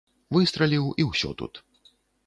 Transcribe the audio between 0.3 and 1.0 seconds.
Выстраліў,